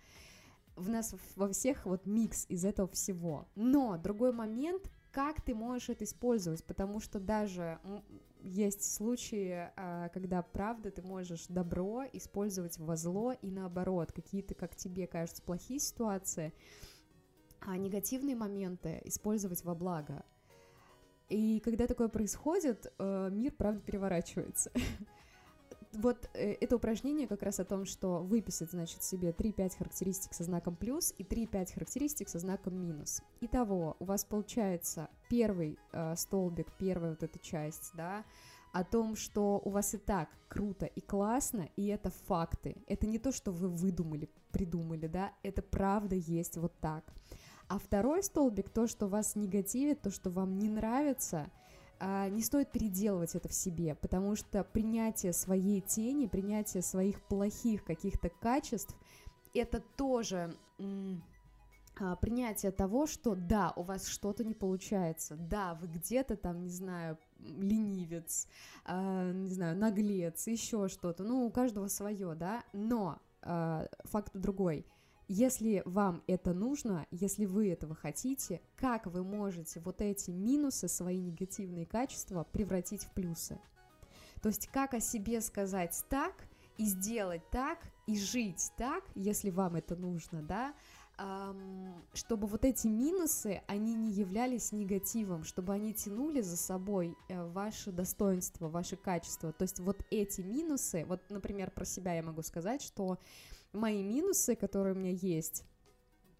в 0.77 0.89
нас 0.89 1.15
во 1.35 1.49
всех 1.49 1.87
вот 1.87 2.07
микс 2.07 2.47
из 2.49 2.65
этого 2.65 2.89
всего. 2.89 3.49
Но 3.55 3.97
другой 3.99 4.33
момент, 4.33 4.91
как 5.11 5.41
ты 5.41 5.55
можешь 5.55 5.89
это 5.89 6.05
использовать, 6.05 6.65
потому 6.65 7.01
что 7.01 7.19
даже 7.19 7.81
есть 8.43 8.95
случаи, 8.95 9.71
а, 9.77 10.09
когда, 10.11 10.43
правда, 10.43 10.91
ты 10.91 11.03
можешь 11.03 11.47
добро 11.49 12.05
использовать 12.13 12.79
во 12.79 12.97
зло 12.97 13.33
и 13.33 13.51
наоборот, 13.51 14.13
какие-то, 14.13 14.55
как 14.55 14.77
тебе 14.77 15.07
кажется, 15.07 15.43
плохие 15.43 15.81
ситуации, 15.81 16.53
а 17.61 17.77
негативные 17.77 18.37
моменты 18.37 19.01
использовать 19.05 19.65
во 19.65 19.75
благо. 19.75 20.25
И 21.29 21.61
когда 21.61 21.87
такое 21.89 22.09
происходит, 22.09 22.93
э, 22.99 23.31
мир, 23.33 23.53
правда, 23.53 23.81
переворачивается. 23.81 24.71
вот 25.97 26.29
э, 26.35 26.53
это 26.61 26.77
упражнение 26.77 27.27
как 27.27 27.43
раз 27.43 27.61
о 27.61 27.65
том, 27.65 27.85
что 27.85 28.19
выписать, 28.19 28.71
значит, 28.71 29.03
себе 29.03 29.31
3-5 29.31 29.79
характеристик 29.79 30.35
со 30.35 30.45
знаком 30.45 30.77
плюс 30.77 31.15
и 31.19 31.23
3-5 31.23 31.75
характеристик 31.75 32.29
со 32.29 32.39
знаком 32.39 32.75
минус. 32.75 33.23
Итого, 33.41 33.97
у 33.99 34.05
вас 34.05 34.25
получается 34.25 35.09
первый 35.29 35.79
э, 35.93 36.15
столбик, 36.17 36.67
первая 36.79 37.11
вот 37.11 37.23
эта 37.23 37.39
часть, 37.39 37.93
да, 37.95 38.25
о 38.73 38.85
том, 38.85 39.17
что 39.17 39.61
у 39.65 39.71
вас 39.71 39.95
и 39.95 39.99
так 39.99 40.29
круто 40.49 40.87
и 40.87 41.01
классно, 41.01 41.69
и 41.77 41.87
это 41.87 42.11
факты. 42.11 42.77
Это 42.87 43.07
не 43.07 43.19
то, 43.19 43.33
что 43.33 43.51
вы 43.51 43.69
выдумали, 43.69 44.29
придумали, 44.53 45.07
да, 45.07 45.33
это 45.43 45.63
правда 45.63 46.15
есть 46.15 46.57
вот 46.57 46.79
так. 46.81 47.05
А 47.69 47.79
второй 47.79 48.23
столбик, 48.23 48.71
то, 48.71 48.87
что 48.87 49.09
вас 49.09 49.35
негативит, 49.35 50.03
то, 50.03 50.11
что 50.11 50.31
вам 50.31 50.59
не 50.59 50.69
нравится– 50.69 51.51
не 52.01 52.43
стоит 52.43 52.73
переделывать 52.73 53.35
это 53.35 53.49
в 53.49 53.55
себе, 53.55 53.95
потому 53.95 54.37
что 54.37 54.65
принятие 54.65 55.33
своей 55.33 55.81
тени, 55.81 56.27
принятие 56.27 56.83
своих 56.83 57.23
плохих 57.23 57.85
каких-то 57.85 58.29
качеств, 58.29 58.95
это 59.55 59.81
тоже 59.97 60.55
а, 61.99 62.17
принятие 62.17 62.73
того, 62.73 63.07
что 63.07 63.35
да, 63.35 63.73
у 63.77 63.83
вас 63.83 64.07
что-то 64.07 64.45
не 64.45 64.55
получается, 64.55 65.37
да, 65.37 65.75
вы 65.75 65.87
где-то 65.87 66.37
там, 66.37 66.63
не 66.63 66.71
знаю, 66.71 67.19
ленивец, 67.39 68.49
э, 68.85 69.33
не 69.33 69.49
знаю, 69.49 69.77
наглец, 69.79 70.47
еще 70.47 70.89
что-то, 70.89 71.25
ну, 71.25 71.47
у 71.47 71.51
каждого 71.51 71.89
свое, 71.89 72.35
да, 72.35 72.65
но 72.73 73.19
факт 74.05 74.33
другой– 74.35 74.85
если 75.29 75.83
вам 75.85 76.23
это 76.27 76.53
нужно, 76.55 77.07
если 77.11 77.47
вы 77.47 77.71
этого 77.71 77.95
хотите, 77.95 78.61
как 78.77 79.07
вы 79.07 79.25
можете 79.25 79.81
вот 79.81 80.01
эти 80.01 80.31
минусы, 80.31 80.89
свои 80.89 81.19
негативные 81.19 81.87
качества 81.87 82.47
превратить 82.53 83.05
в 83.05 83.11
плюсы? 83.13 83.59
То 84.43 84.49
есть 84.49 84.69
как 84.69 84.95
о 84.95 85.01
себе 85.01 85.41
сказать 85.41 86.05
так 86.09 86.35
и 86.79 86.85
сделать 86.85 87.43
так 87.51 87.79
и 88.07 88.17
жить 88.17 88.71
так, 88.77 89.05
если 89.15 89.51
вам 89.51 89.77
это 89.77 89.97
нужно, 89.97 90.43
да, 90.43 90.75
чтобы 92.13 92.47
вот 92.47 92.65
эти 92.65 92.87
минусы, 92.87 93.63
они 93.67 93.95
не 93.95 94.13
являлись 94.13 94.73
негативом, 94.73 95.45
чтобы 95.45 95.73
они 95.73 95.95
тянули 95.95 96.43
за 96.43 96.59
собой 96.59 97.17
э, 97.29 97.43
ваши 97.53 97.91
достоинства, 97.91 98.69
ваши 98.69 98.97
качества. 98.97 99.51
То 99.53 99.63
есть 99.63 99.81
вот 99.81 99.97
эти 100.11 100.43
минусы, 100.43 101.07
вот, 101.07 101.23
например, 101.31 101.71
про 101.71 101.87
себя 101.87 102.15
я 102.15 102.23
могу 102.23 102.43
сказать, 102.43 102.83
что 102.83 103.19
мои 103.77 104.03
минусы, 104.03 104.57
которые 104.57 104.95
у 104.95 104.99
меня 104.99 105.13
есть, 105.13 105.65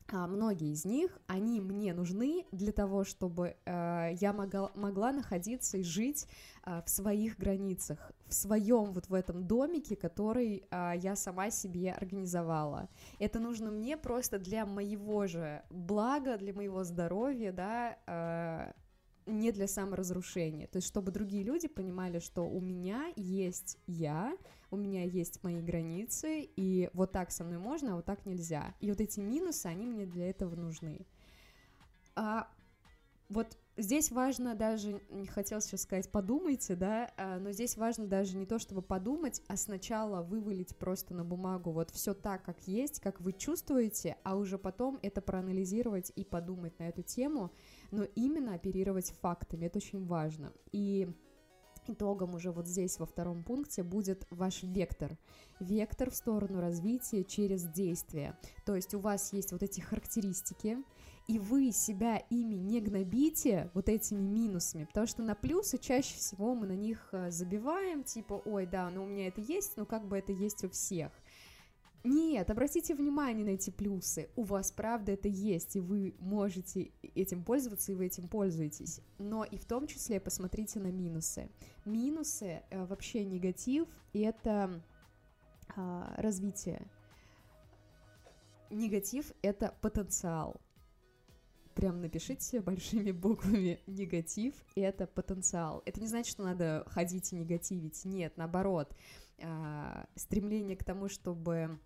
а, 0.09 0.29
многие 0.29 0.73
из 0.73 0.85
них, 0.85 1.19
они 1.27 1.61
мне 1.61 1.93
нужны 1.93 2.47
для 2.53 2.73
того, 2.73 3.03
чтобы 3.03 3.57
э, 3.65 4.11
я 4.21 4.33
могла, 4.33 4.71
могла 4.77 5.11
находиться 5.11 5.79
и 5.79 5.83
жить 5.83 6.29
э, 6.65 6.81
в 6.87 6.89
своих 6.89 7.37
границах, 7.37 8.13
в 8.27 8.35
своем 8.35 8.93
вот 8.93 9.09
в 9.09 9.15
этом 9.15 9.49
домике, 9.49 9.97
который 9.97 10.65
э, 10.71 10.93
я 10.99 11.17
сама 11.17 11.51
себе 11.51 11.91
организовала. 11.91 12.89
Это 13.19 13.41
нужно 13.41 13.73
мне 13.73 13.97
просто 13.97 14.39
для 14.39 14.65
моего 14.65 15.27
же 15.27 15.65
блага, 15.71 16.39
для 16.39 16.55
моего 16.55 16.85
здоровья, 16.85 17.51
да, 17.51 17.99
э, 18.07 18.73
не 19.27 19.51
для 19.51 19.67
саморазрушения. 19.67 20.69
То 20.69 20.77
есть, 20.77 20.87
чтобы 20.87 21.11
другие 21.11 21.43
люди 21.43 21.67
понимали, 21.67 22.21
что 22.21 22.43
у 22.43 22.61
меня 22.61 23.13
есть 23.17 23.79
я, 23.89 24.37
у 24.71 24.77
меня 24.77 25.05
есть 25.05 25.43
мои 25.43 25.61
границы, 25.61 26.49
и 26.57 26.91
вот 26.93 27.13
так 27.13 27.31
со 27.31 27.45
мной 27.45 27.59
можно, 27.59 27.93
а 27.93 27.97
вот 27.97 28.05
так 28.05 28.27
нельзя. 28.27 28.75
И 28.81 28.91
вот 28.91 29.01
эти 29.01 29.21
минусы, 29.21 29.67
они 29.67 29.87
мне 29.87 30.07
для 30.07 30.31
этого 30.31 30.55
нужны. 30.55 31.07
А 32.15 32.49
вот 33.29 33.59
здесь 33.77 34.11
важно 34.11 34.55
даже, 34.55 35.01
не 35.11 35.27
хотел 35.27 35.61
сейчас 35.61 35.83
сказать, 35.83 36.11
подумайте, 36.11 36.75
да, 36.75 37.13
а, 37.17 37.39
но 37.39 37.53
здесь 37.53 37.77
важно 37.77 38.07
даже 38.07 38.37
не 38.37 38.47
то, 38.47 38.59
чтобы 38.59 38.83
подумать, 38.83 39.43
а 39.49 39.57
сначала 39.57 40.23
вывалить 40.23 40.77
просто 40.77 41.15
на 41.15 41.25
бумагу 41.25 41.73
вот 41.73 41.91
все 41.91 42.15
так, 42.15 42.45
как 42.45 42.67
есть, 42.67 43.01
как 43.01 43.21
вы 43.21 43.33
чувствуете, 43.33 44.17
а 44.23 44.37
уже 44.37 44.59
потом 44.59 44.99
это 45.03 45.21
проанализировать 45.21 46.13
и 46.15 46.25
подумать 46.25 46.79
на 46.79 46.85
эту 46.89 47.03
тему, 47.03 47.53
но 47.91 48.05
именно 48.15 48.55
оперировать 48.55 49.13
фактами, 49.21 49.67
это 49.67 49.79
очень 49.79 50.05
важно. 50.07 50.53
И 50.73 51.09
итогом 51.91 52.35
уже 52.35 52.51
вот 52.51 52.67
здесь 52.67 52.99
во 52.99 53.07
втором 53.07 53.43
пункте 53.43 53.83
будет 53.83 54.27
ваш 54.31 54.63
вектор. 54.63 55.17
Вектор 55.61 56.11
в 56.11 56.17
сторону 56.17 56.61
развития 56.61 57.25
через 57.25 57.65
действие. 57.65 58.37
То 58.65 58.77
есть 58.77 58.95
у 58.95 58.99
вас 58.99 59.33
есть 59.33 59.53
вот 59.53 59.63
эти 59.63 59.81
характеристики, 59.81 60.79
и 61.27 61.39
вы 61.39 61.73
себя 61.73 62.19
ими 62.31 62.55
не 62.55 62.81
гнобите 62.81 63.71
вот 63.75 63.89
этими 63.89 64.21
минусами, 64.21 64.85
потому 64.85 65.07
что 65.07 65.23
на 65.23 65.35
плюсы 65.35 65.79
чаще 65.79 66.17
всего 66.17 66.55
мы 66.55 66.67
на 66.67 66.77
них 66.77 67.09
э, 67.13 67.31
забиваем, 67.31 68.05
типа, 68.05 68.41
ой, 68.45 68.67
да, 68.67 68.89
ну 68.91 69.05
у 69.05 69.07
меня 69.07 69.27
это 69.27 69.41
есть, 69.41 69.77
но 69.77 69.87
как 69.87 70.07
бы 70.07 70.17
это 70.17 70.33
есть 70.33 70.63
у 70.65 70.69
всех. 70.69 71.11
Нет, 72.05 72.51
обратите 72.51 72.95
внимание 72.95 73.45
на 73.45 73.51
эти 73.51 73.71
плюсы. 73.71 74.29
У 74.37 74.45
вас, 74.45 74.71
правда, 74.71 75.13
это 75.13 75.29
есть, 75.29 75.77
и 75.77 75.81
вы 75.81 76.15
можете 76.21 76.93
этим 77.03 77.43
пользоваться, 77.43 77.93
и 77.93 77.95
вы 77.95 78.07
этим 78.07 78.29
пользуетесь. 78.29 79.01
Но 79.19 79.45
и 79.45 79.59
в 79.59 79.65
том 79.65 79.87
числе 79.87 80.21
посмотрите 80.21 80.79
на 80.79 80.93
минусы. 80.93 81.51
Минусы, 81.85 82.63
э, 82.71 82.85
вообще 82.85 83.25
негатив, 83.25 83.89
это 84.13 84.83
э, 85.75 86.15
развитие. 86.17 86.87
Негатив— 88.71 89.33
это 89.43 89.75
потенциал. 89.81 90.61
Прям 91.75 92.01
напишите 92.01 92.61
большими 92.61 93.11
буквами 93.13 93.81
негатив— 93.87 94.55
это 94.75 95.07
потенциал. 95.07 95.83
Это 95.85 96.01
не 96.01 96.07
значит, 96.07 96.33
что 96.33 96.45
надо 96.45 96.85
ходить 96.89 97.33
и 97.33 97.37
негативить. 97.37 98.05
Нет, 98.05 98.37
наоборот. 98.37 98.95
Стремление 100.15 100.77
к 100.77 100.85
тому, 100.85 101.09
чтобы 101.09 101.79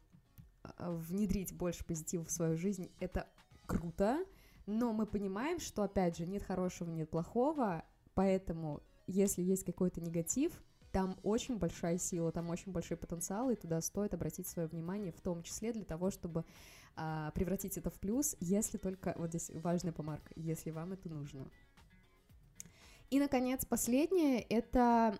а, 0.62 0.92
внедрить 0.92 1.52
больше 1.52 1.85
позитива 1.85 2.25
в 2.25 2.30
свою 2.30 2.57
жизнь, 2.57 2.90
это 3.00 3.26
круто, 3.66 4.25
но 4.66 4.92
мы 4.92 5.07
понимаем, 5.07 5.59
что, 5.59 5.83
опять 5.83 6.16
же, 6.16 6.26
нет 6.26 6.42
хорошего, 6.42 6.90
нет 6.90 7.11
плохого, 7.11 7.85
поэтому, 8.14 8.83
если 9.07 9.42
есть 9.42 9.64
какой-то 9.64 10.00
негатив, 10.00 10.52
там 10.92 11.16
очень 11.23 11.59
большая 11.59 11.99
сила, 11.99 12.33
там 12.33 12.50
очень 12.50 12.73
большой 12.73 12.97
потенциал, 12.97 13.50
и 13.50 13.57
туда 13.57 13.80
стоит 13.80 14.12
обратить 14.12 14.49
свое 14.49 14.69
внимание, 14.69 15.12
в 15.12 15.21
том 15.21 15.42
числе 15.42 15.73
для 15.73 15.85
того, 15.85 16.11
чтобы 16.11 16.45
а, 16.97 17.30
превратить 17.33 17.78
это 17.78 17.90
в 17.90 17.99
плюс, 18.00 18.37
если 18.40 18.76
только, 18.76 19.14
вот 19.16 19.30
здесь 19.30 19.50
важная 19.54 19.92
помарка, 19.92 20.33
если 20.37 20.71
вам 20.71 20.92
это 20.92 21.09
нужно. 21.09 21.49
И, 23.09 23.19
наконец, 23.19 23.64
последнее— 23.64 24.40
это 24.49 25.16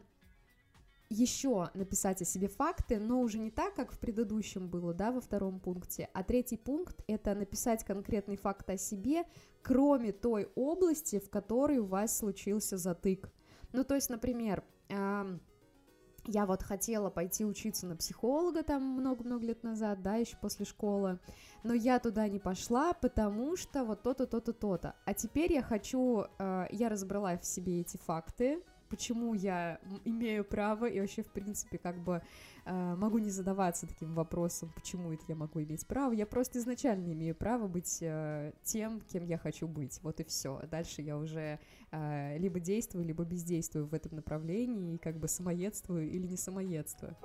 еще 1.11 1.71
написать 1.75 2.23
о 2.23 2.25
себе 2.25 2.49
факты, 2.49 3.00
но 3.00 3.21
уже 3.21 3.38
не 3.38 3.50
так, 3.50 3.75
как 3.75 3.93
в 3.93 3.99
предыдущем 3.99 4.69
было, 4.69 4.95
да, 4.95 5.11
во 5.11 5.21
втором 5.21 5.59
пункте, 5.59 6.09
а 6.14 6.23
третий 6.23 6.57
пункт— 6.57 7.02
это 7.09 7.35
написать 7.35 7.85
конкретный 7.85 8.37
факт 8.37 8.71
о 8.71 8.79
себе, 8.79 9.25
кроме 9.62 10.12
той 10.12 10.49
области, 10.55 11.19
в 11.19 11.29
которой 11.29 11.79
у 11.79 11.87
вас 11.87 12.17
случился 12.17 12.79
затык. 12.79 13.29
Ну, 13.73 13.85
то 13.85 13.97
есть, 13.97 14.09
например, 14.09 14.64
я 14.88 16.47
вот 16.47 16.62
хотела 16.62 17.11
пойти 17.11 17.45
учиться 17.45 17.87
на 17.87 17.97
психолога 17.97 18.62
там 18.62 18.83
много-много 18.83 19.45
лет 19.47 19.64
назад, 19.64 20.02
да, 20.02 20.14
еще 20.14 20.37
после 20.37 20.64
школы, 20.64 21.19
но 21.64 21.75
я 21.75 21.99
туда 21.99 22.29
не 22.29 22.38
пошла, 22.38 22.93
потому 22.93 23.57
что 23.57 23.85
вот 23.85 24.02
то-то, 24.02 24.26
то-то, 24.26 24.52
то-то. 24.52 24.95
А 25.07 25.14
теперь 25.14 25.52
я 25.52 25.62
хочу, 25.62 26.25
э, 26.38 26.67
я 26.71 26.88
разобрала 26.88 27.37
в 27.37 27.45
себе 27.45 27.81
эти 27.81 27.97
факты, 27.97 28.62
почему 28.90 29.35
я 29.35 29.80
имею 30.04 30.44
право 30.44 30.87
и 30.87 31.00
вообще, 31.00 31.23
в 31.23 31.30
принципе, 31.30 31.78
как 31.78 31.97
бы 31.97 32.23
э, 32.66 32.94
могу 32.97 33.18
не 33.18 33.30
задаваться 33.30 33.87
таким 33.87 34.14
вопросом, 34.14 34.70
почему 34.75 35.12
это 35.12 35.23
я 35.28 35.37
могу 35.37 35.62
иметь 35.62 35.87
право. 35.87 36.12
Я 36.12 36.26
просто 36.26 36.59
изначально 36.59 37.12
имею 37.12 37.35
право 37.35 37.68
быть 37.68 37.99
э, 38.02 38.52
тем, 38.64 39.00
кем 39.00 39.25
я 39.25 39.38
хочу 39.38 39.66
быть. 39.68 40.00
Вот 40.02 40.20
и 40.20 40.25
все. 40.25 40.61
Дальше 40.70 41.00
я 41.02 41.16
уже 41.16 41.59
э, 41.92 42.38
либо 42.38 42.61
действую, 42.61 43.04
либо 43.04 43.25
бездействую 43.25 43.87
в 43.87 43.94
этом 43.94 44.16
направлении, 44.16 44.94
и 44.94 44.99
как 44.99 45.16
бы 45.18 45.28
самоедствую 45.28 46.11
или 46.11 46.26
не 46.26 46.37
самоедствую. 46.37 47.16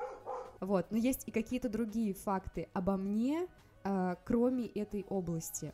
Вот, 0.61 0.89
но 0.91 0.97
есть 0.97 1.23
и 1.25 1.31
какие-то 1.31 1.67
другие 1.67 2.13
факты 2.13 2.69
обо 2.73 2.95
мне, 2.95 3.47
кроме 4.25 4.65
этой 4.67 5.05
области 5.09 5.71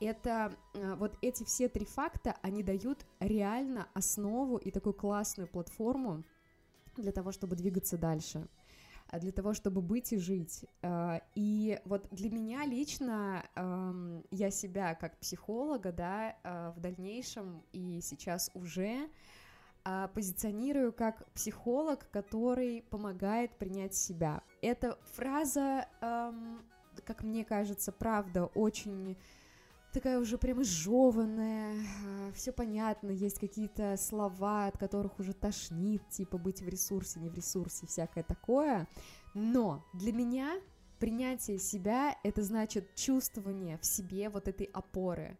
это 0.00 0.52
э, 0.74 0.94
вот 0.96 1.16
эти 1.22 1.44
все 1.44 1.68
три 1.68 1.84
факта, 1.84 2.36
они 2.42 2.62
дают 2.62 3.06
реально 3.20 3.86
основу 3.94 4.56
и 4.56 4.70
такую 4.72 4.94
классную 4.94 5.48
платформу 5.48 6.24
для 6.96 7.12
того, 7.12 7.30
чтобы 7.30 7.54
двигаться 7.54 7.96
дальше. 7.96 8.48
а 9.12 9.18
для 9.18 9.30
того, 9.30 9.52
чтобы 9.52 9.82
быть 9.82 10.12
и 10.12 10.16
жить. 10.16 10.64
И 11.34 11.78
вот 11.84 12.08
для 12.10 12.30
меня 12.30 12.64
лично 12.64 13.44
я 14.30 14.50
себя 14.50 14.94
как 14.94 15.18
психолога, 15.18 15.92
да, 15.92 16.72
в 16.74 16.80
дальнейшем 16.80 17.62
и 17.72 18.00
сейчас 18.00 18.50
уже 18.54 19.10
позиционирую 20.14 20.94
как 20.94 21.30
психолог, 21.32 22.10
который 22.10 22.82
помогает 22.88 23.58
принять 23.58 23.94
себя. 23.94 24.42
Эта 24.62 24.98
фраза, 25.12 25.86
как 27.04 27.22
мне 27.22 27.44
кажется, 27.44 27.92
правда, 27.92 28.46
очень 28.46 29.16
такая 29.92 30.18
уже 30.18 30.38
прям 30.38 30.62
изжеванная, 30.62 31.76
все 32.34 32.52
понятно, 32.52 33.10
есть 33.10 33.38
какие-то 33.38 33.96
слова, 33.96 34.66
от 34.66 34.78
которых 34.78 35.18
уже 35.18 35.32
тошнит, 35.34 36.08
типа 36.08 36.38
быть 36.38 36.62
в 36.62 36.68
ресурсе, 36.68 37.20
не 37.20 37.28
в 37.28 37.34
ресурсе, 37.34 37.86
всякое 37.86 38.24
такое. 38.24 38.88
Но 39.34 39.84
для 39.92 40.12
меня 40.12 40.60
принятие 40.98 41.58
себя— 41.58 42.16
это 42.22 42.42
значит 42.42 42.94
чувствование 42.94 43.78
в 43.78 43.84
себе 43.84 44.28
вот 44.28 44.48
этой 44.48 44.66
опоры, 44.66 45.36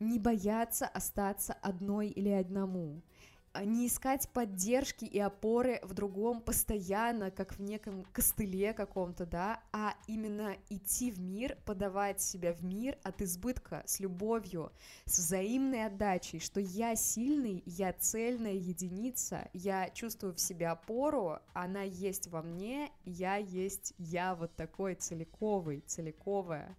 не 0.00 0.18
бояться 0.18 0.86
остаться 0.86 1.52
одной 1.52 2.08
или 2.08 2.30
одному, 2.30 3.00
а, 3.00 3.11
не 3.60 3.86
искать 3.86 4.28
поддержки 4.30 5.04
и 5.04 5.18
опоры 5.18 5.80
в 5.82 5.92
другом 5.94 6.40
постоянно, 6.40 7.30
как 7.30 7.54
в 7.54 7.60
неком 7.60 8.04
костыле 8.12 8.72
каком-то, 8.72 9.26
да, 9.26 9.62
а 9.72 9.94
именно 10.06 10.56
идти 10.70 11.10
в 11.10 11.20
мир, 11.20 11.58
подавать 11.66 12.20
себя 12.20 12.52
в 12.52 12.64
мир 12.64 12.98
от 13.02 13.20
избытка, 13.20 13.82
с 13.86 14.00
любовью, 14.00 14.72
с 15.04 15.18
взаимной 15.18 15.86
отдачей, 15.86 16.40
что 16.40 16.60
я 16.60 16.96
сильный, 16.96 17.62
я 17.66 17.92
цельная 17.92 18.54
единица, 18.54 19.48
я 19.52 19.90
чувствую 19.90 20.34
в 20.34 20.40
себе 20.40 20.68
опору, 20.68 21.38
она 21.52 21.82
есть 21.82 22.28
во 22.28 22.42
мне, 22.42 22.90
я 23.04 23.36
есть 23.36 23.94
я 23.98 24.34
вот 24.34 24.56
такой 24.56 24.94
целиковый, 24.94 25.80
целиковая, 25.86 26.76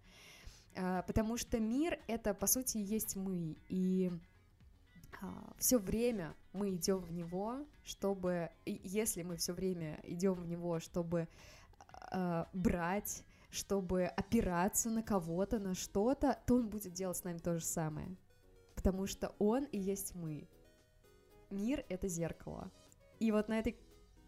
а, 0.75 1.03
потому 1.03 1.38
что 1.38 1.60
мир— 1.60 2.00
это, 2.08 2.34
по 2.34 2.48
сути, 2.48 2.77
есть 2.77 3.15
мы, 3.15 3.58
и 3.70 4.12
а, 4.12 4.33
все 5.58 5.77
время 5.77 6.36
мы 6.51 6.75
идем 6.75 7.00
в 7.00 7.12
него, 7.12 7.65
чтобы, 7.84 8.50
если 8.65 9.24
мы 9.24 9.38
все 9.38 9.53
время 9.53 10.00
идем 10.03 10.34
в 10.34 10.46
него, 10.46 10.79
чтобы 10.79 11.27
э, 12.12 12.46
брать, 12.53 13.24
чтобы 13.50 14.05
опираться 14.05 14.89
на 14.89 15.03
кого-то, 15.03 15.60
на 15.60 15.75
что-то, 15.75 16.39
то 16.46 16.55
он 16.55 16.70
будет 16.70 16.93
делать 16.93 17.17
с 17.17 17.24
нами 17.24 17.38
то 17.38 17.58
же 17.58 17.65
самое. 17.65 18.15
Потому 18.75 19.08
что 19.08 19.34
он 19.39 19.65
и 19.65 19.77
есть 19.77 20.15
мы. 20.15 20.48
Мир— 21.50 21.86
это 21.89 22.08
зеркало. 22.08 22.72
И 23.20 23.32
вот 23.32 23.48
на 23.48 23.60
этой 23.60 23.77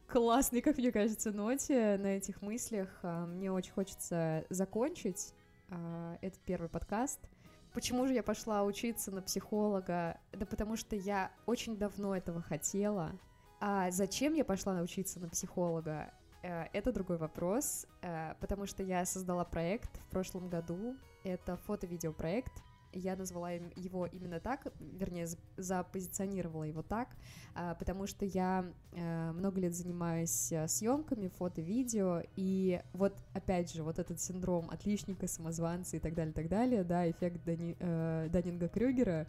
классной, 0.08 0.62
как 0.62 0.78
мне 0.78 0.92
кажется, 0.92 1.32
ноте, 1.32 1.98
на 1.98 2.18
этих 2.18 2.42
мыслях 2.42 3.00
э, 3.02 3.26
мне 3.26 3.52
очень 3.52 3.74
хочется 3.74 4.46
закончить 4.50 5.34
э, 5.70 6.18
этот 6.22 6.40
первый 6.42 6.70
подкаст— 6.70 7.20
Почему 7.76 8.08
же 8.08 8.14
я 8.14 8.24
пошла 8.24 8.64
учиться 8.64 9.12
на 9.12 9.22
психолога? 9.22 10.18
Да 10.32 10.46
потому 10.46 10.78
что 10.78 10.96
я 10.96 11.30
очень 11.46 11.78
давно 11.78 12.16
этого 12.16 12.42
хотела. 12.42 13.12
А 13.60 13.92
зачем 13.92 14.34
я 14.34 14.46
пошла 14.46 14.74
научиться 14.74 15.20
на 15.20 15.28
психолога? 15.28 16.14
Э, 16.42 16.68
это 16.72 16.94
другой 16.94 17.18
вопрос, 17.18 17.86
э, 18.02 18.36
потому 18.40 18.66
что 18.66 18.82
я 18.82 19.04
создала 19.04 19.44
проект 19.44 19.98
в 19.98 20.10
прошлом 20.10 20.48
году. 20.48 20.96
Это 21.26 21.58
фото-видеопроект, 21.58 22.54
я 22.96 23.16
назвала 23.16 23.52
его 23.52 24.08
именно 24.08 24.40
так, 24.40 24.68
вернее, 24.80 25.28
запозиционировала 25.58 26.64
его 26.64 26.82
так, 26.82 27.10
а, 27.54 27.76
потому 27.76 28.08
что 28.08 28.26
я 28.26 28.66
э, 28.92 29.32
много 29.32 29.60
лет 29.60 29.74
занимаюсь 29.74 30.52
э, 30.52 30.68
съемками, 30.68 31.28
фото, 31.28 31.62
видео, 31.62 32.22
и 32.36 32.82
вот, 32.94 33.14
опять 33.34 33.74
же, 33.74 33.84
вот 33.84 34.00
этот 34.00 34.20
синдром 34.20 34.70
отличника, 34.70 35.28
самозванца 35.28 35.98
и 35.98 36.00
так 36.00 36.16
далее, 36.16 36.34
так 36.34 36.48
далее, 36.48 36.84
да, 36.84 37.10
эффект 37.10 37.44
Дани, 37.46 37.76
э, 37.80 38.30
Даннинга-Крюгера, 38.32 39.28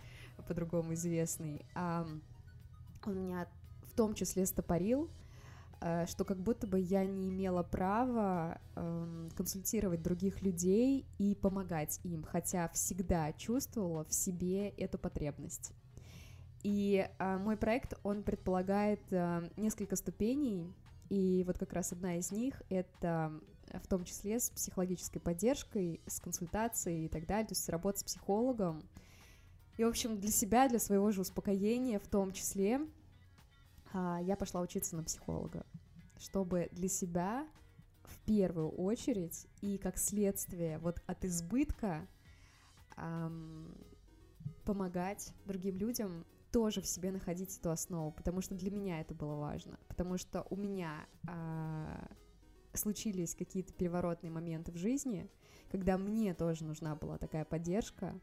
по-другому 0.49 0.94
известный, 0.94 1.64
он 1.75 2.23
меня 3.04 3.49
в 3.87 3.94
том 3.94 4.14
числе 4.14 4.46
стопорил, 4.46 5.11
что 6.06 6.25
как 6.25 6.38
будто 6.38 6.66
бы 6.66 6.80
я 6.80 7.04
не 7.04 7.28
имела 7.28 7.62
права 7.62 8.61
э, 8.75 9.28
консультировать 9.37 10.02
других 10.02 10.42
людей 10.42 11.06
и 11.18 11.35
помогать 11.35 12.00
им, 12.02 12.25
хотя 12.25 12.68
всегда 12.71 13.33
чувствовала 13.35 14.04
в 14.04 14.12
себе 14.12 14.70
эту 14.70 14.98
потребность. 14.98 15.72
И 16.62 17.09
э, 17.18 17.38
мой 17.38 17.57
проект, 17.57 17.94
он 18.03 18.22
предполагает 18.22 19.00
э, 19.11 19.48
несколько 19.57 19.96
ступеней, 19.96 20.74
и 21.11 21.44
вот 21.46 21.59
как 21.59 21.72
раз 21.72 21.92
одна 21.92 22.16
из 22.16 22.33
них— 22.33 22.61
это 22.70 23.33
в 23.72 23.87
том 23.87 24.05
числе 24.05 24.40
с 24.40 24.50
психологической 24.50 25.20
поддержкой, 25.20 26.00
с 26.07 26.20
консультацией 26.20 27.07
и 27.07 27.09
так 27.09 27.27
далее, 27.27 27.46
то 27.46 27.53
есть 27.53 27.68
работа 27.68 28.00
с 28.00 28.05
психологом. 28.05 28.83
И, 29.77 29.85
в 29.85 29.88
общем, 29.88 30.18
для 30.18 30.31
себя, 30.31 30.68
для 30.68 30.79
своего 30.79 31.11
же 31.11 31.20
успокоения 31.20 31.98
в 31.98 32.07
том 32.09 32.33
числе 32.33 32.81
а, 33.92 34.20
я 34.22 34.37
пошла 34.37 34.61
учиться 34.61 34.96
на 34.96 35.03
психолога, 35.03 35.66
чтобы 36.18 36.68
для 36.72 36.88
себя 36.88 37.46
в 38.05 38.18
первую 38.20 38.70
очередь 38.70 39.46
и 39.61 39.79
как 39.79 39.98
следствие 39.98 40.79
вот 40.79 41.02
от 41.07 41.24
избытка 41.24 42.07
эм, 42.96 43.74
помогать 44.64 45.33
другим 45.44 45.76
людям 45.76 46.24
тоже 46.52 46.81
в 46.81 46.87
себе 46.87 47.11
находить 47.11 47.57
эту 47.59 47.70
основу, 47.70 48.12
потому 48.12 48.40
что 48.40 48.55
для 48.55 48.70
меня 48.70 49.00
это 49.00 49.14
было 49.14 49.35
важно, 49.35 49.79
потому 49.88 50.16
что 50.16 50.46
у 50.50 50.57
меня 50.57 51.07
э, 51.29 52.07
случились 52.72 53.35
какие-то 53.35 53.72
переворотные 53.72 54.31
моменты 54.31 54.72
в 54.72 54.76
жизни, 54.76 55.29
когда 55.70 55.98
мне 55.98 56.35
тоже 56.35 56.64
нужна 56.64 56.94
была 56.94 57.18
такая 57.18 57.44
поддержка, 57.44 58.18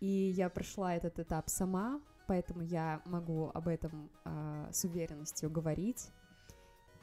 и 0.00 0.06
я 0.06 0.48
прошла 0.48 0.94
этот 0.94 1.18
этап 1.18 1.48
сама, 1.48 2.00
поэтому 2.26 2.62
я 2.62 3.02
могу 3.04 3.50
об 3.52 3.68
этом 3.68 4.10
э, 4.24 4.68
с 4.72 4.84
уверенностью 4.84 5.50
говорить. 5.50 6.10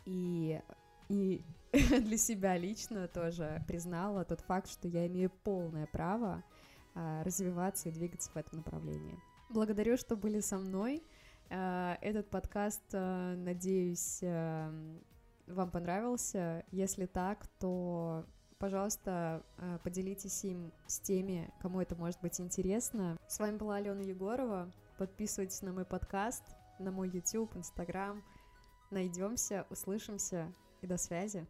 И, 0.06 0.62
и 1.10 1.42
для 1.72 2.18
себя 2.18 2.58
лично 2.58 3.08
тоже 3.08 3.64
признала 3.68 4.26
тот 4.26 4.42
факт, 4.42 4.70
что 4.70 4.88
я 4.88 5.08
имею 5.08 5.30
полное 5.30 5.88
право 5.88 6.44
э, 6.96 7.22
развиваться 7.24 7.90
и 7.90 7.92
двигаться 7.92 8.30
в 8.32 8.36
этом 8.36 8.60
направлении. 8.60 9.18
Благодарю, 9.50 9.98
что 9.98 10.16
были 10.16 10.40
со 10.40 10.58
мной. 10.58 11.02
Э, 11.50 11.96
этот 12.02 12.30
подкаст, 12.30 12.84
э, 12.92 13.36
надеюсь, 13.38 14.22
вам 15.48 15.72
понравился. 15.72 16.66
Если 16.72 17.06
так, 17.06 17.48
то 17.60 18.26
пожалуйста, 18.58 19.44
поделитесь 19.84 20.46
им 20.46 20.72
с 20.86 21.00
теми, 21.00 21.52
кому 21.60 21.82
это 21.82 21.96
может 21.96 22.22
быть 22.22 22.40
интересно. 22.40 23.18
С 23.28 23.40
вами 23.40 23.58
была 23.58 23.78
Алена 23.78 24.02
Егорова. 24.02 24.72
Подписывайтесь 24.98 25.64
на 25.64 25.74
мой 25.74 25.84
подкаст, 25.84 26.44
на 26.78 26.92
мой 26.92 27.10
YouTube, 27.10 27.56
Instagram. 27.56 28.22
Найдемся, 28.92 29.66
услышимся 29.70 30.54
и 30.82 30.88
до 30.88 30.98
связи. 30.98 31.48